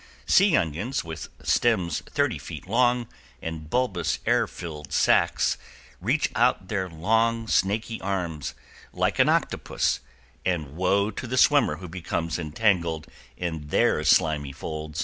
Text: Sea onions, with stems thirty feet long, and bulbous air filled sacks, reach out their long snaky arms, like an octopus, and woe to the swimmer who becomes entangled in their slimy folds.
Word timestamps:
Sea 0.25 0.55
onions, 0.57 1.03
with 1.03 1.29
stems 1.43 2.01
thirty 2.09 2.39
feet 2.39 2.65
long, 2.65 3.07
and 3.39 3.69
bulbous 3.69 4.17
air 4.25 4.47
filled 4.47 4.91
sacks, 4.91 5.59
reach 5.99 6.31
out 6.33 6.69
their 6.69 6.89
long 6.89 7.47
snaky 7.47 8.01
arms, 8.01 8.55
like 8.93 9.19
an 9.19 9.29
octopus, 9.29 9.99
and 10.43 10.75
woe 10.75 11.11
to 11.11 11.27
the 11.27 11.37
swimmer 11.37 11.75
who 11.75 11.87
becomes 11.87 12.39
entangled 12.39 13.05
in 13.37 13.67
their 13.67 14.03
slimy 14.03 14.51
folds. 14.51 14.99